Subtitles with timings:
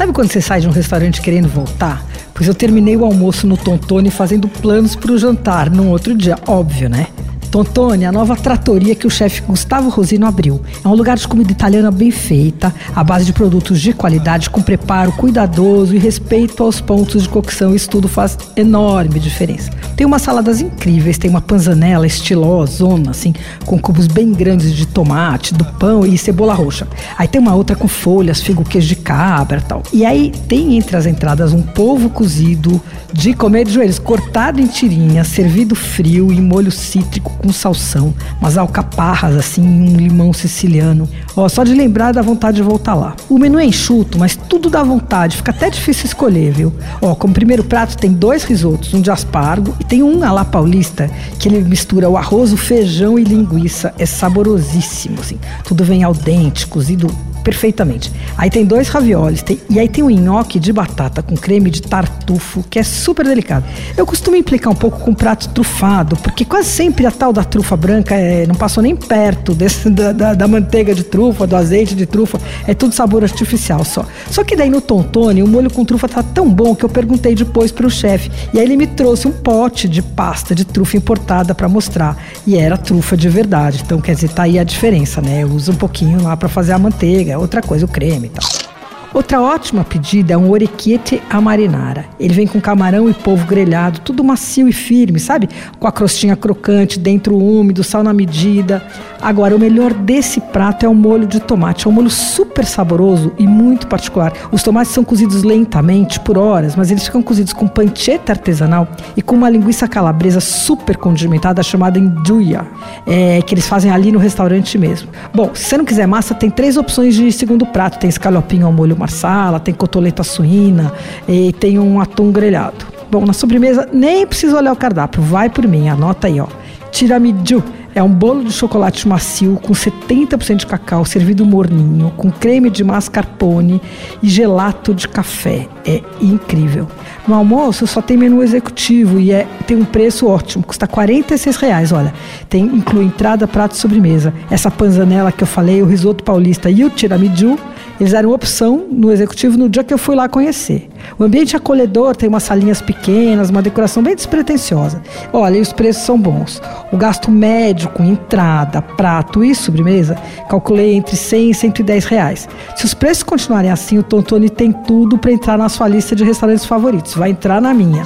[0.00, 2.02] Sabe quando você sai de um restaurante querendo voltar?
[2.32, 6.38] Pois eu terminei o almoço no Tontone fazendo planos para o jantar num outro dia,
[6.48, 7.08] óbvio, né?
[7.50, 10.60] Tontone, a nova tratoria que o chefe Gustavo Rosino abriu.
[10.84, 14.62] É um lugar de comida italiana bem feita, à base de produtos de qualidade, com
[14.62, 17.74] preparo cuidadoso e respeito aos pontos de cocção.
[17.74, 19.68] Isso tudo faz enorme diferença.
[19.96, 23.34] Tem umas saladas incríveis, tem uma panzanella estilosona, assim,
[23.66, 26.86] com cubos bem grandes de tomate, do pão e cebola roxa.
[27.18, 29.82] Aí tem uma outra com folhas, figo, queijo de cabra tal.
[29.92, 32.80] E aí tem entre as entradas um polvo cozido
[33.12, 38.58] de comer de joelhos, cortado em tirinhas, servido frio em molho cítrico com salsão, umas
[38.58, 41.08] alcaparras assim, um limão siciliano.
[41.34, 43.16] Ó, só de lembrar dá vontade de voltar lá.
[43.28, 46.72] O menu é enxuto, mas tudo dá vontade, fica até difícil escolher, viu?
[47.00, 50.44] Ó, como primeiro prato tem dois risotos, um de aspargo e tem um à la
[50.44, 53.94] paulista, que ele mistura o arroz, o feijão e linguiça.
[53.98, 55.38] É saborosíssimo, assim.
[55.64, 57.08] Tudo vem al dente, cozido
[57.40, 58.12] perfeitamente.
[58.36, 61.82] Aí tem dois raviolis, tem, e aí tem um nhoque de batata com creme de
[61.82, 63.64] tartufo, que é super delicado.
[63.96, 67.76] Eu costumo implicar um pouco com prato trufado, porque quase sempre a tal da trufa
[67.76, 71.94] branca é, não passou nem perto desse, da, da, da, manteiga de trufa, do azeite
[71.94, 74.04] de trufa, é tudo sabor artificial só.
[74.30, 77.34] Só que daí no Tontone, o molho com trufa tá tão bom que eu perguntei
[77.34, 81.54] depois pro chefe, e aí ele me trouxe um pote de pasta de trufa importada
[81.54, 83.82] para mostrar, e era trufa de verdade.
[83.84, 85.42] Então, quer dizer, tá aí a diferença, né?
[85.42, 88.30] Eu uso um pouquinho lá para fazer a manteiga, é outra coisa, o creme e
[88.30, 88.69] tal.
[89.12, 92.04] Outra ótima pedida é um orecchiette a marinara.
[92.18, 95.48] Ele vem com camarão e polvo grelhado, tudo macio e firme, sabe?
[95.80, 98.80] Com a crostinha crocante, dentro úmido, sal na medida.
[99.20, 101.86] Agora, o melhor desse prato é o molho de tomate.
[101.86, 104.32] É um molho super saboroso e muito particular.
[104.52, 109.22] Os tomates são cozidos lentamente, por horas, mas eles ficam cozidos com pancetta artesanal e
[109.22, 112.64] com uma linguiça calabresa super condimentada chamada induia,
[113.06, 115.08] é, que eles fazem ali no restaurante mesmo.
[115.34, 117.98] Bom, se você não quiser massa, tem três opções de segundo prato.
[117.98, 120.92] Tem escalopinho ao molho marsala, tem cotoleta suína
[121.28, 122.86] e tem um atum grelhado.
[123.10, 126.46] Bom, na sobremesa nem precisa olhar o cardápio, vai por mim, anota aí, ó.
[126.92, 127.62] Tiramisu
[127.94, 132.84] é um bolo de chocolate macio com 70% de cacau, servido morninho, com creme de
[132.84, 133.80] mascarpone
[134.22, 135.66] e gelato de café.
[135.84, 136.86] É incrível.
[137.26, 141.92] No almoço só tem menu executivo e é, tem um preço ótimo, custa 46 reais,
[141.92, 142.14] olha.
[142.48, 144.32] Tem, inclui entrada, prato e sobremesa.
[144.50, 147.58] Essa panzanela que eu falei, o risoto paulista e o tiramisu
[148.00, 150.88] eles eram opção no executivo no dia que eu fui lá conhecer.
[151.18, 155.02] O ambiente acolhedor tem umas salinhas pequenas, uma decoração bem despretensiosa.
[155.32, 156.62] Olha, e os preços são bons.
[156.90, 160.16] O gasto médio com entrada, prato e sobremesa,
[160.48, 162.48] calculei entre 100 e 110 reais.
[162.74, 166.24] Se os preços continuarem assim, o Tontone tem tudo para entrar na sua lista de
[166.24, 167.14] restaurantes favoritos.
[167.14, 168.02] Vai entrar na minha.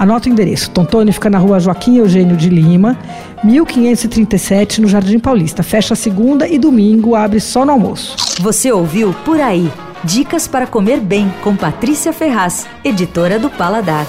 [0.00, 0.70] Anota o endereço.
[0.70, 2.96] Tontone fica na rua Joaquim Eugênio de Lima,
[3.44, 5.62] 1537, no Jardim Paulista.
[5.62, 8.16] Fecha segunda e domingo, abre só no almoço.
[8.40, 9.70] Você ouviu Por Aí.
[10.02, 14.06] Dicas para comer bem com Patrícia Ferraz, editora do Paladar.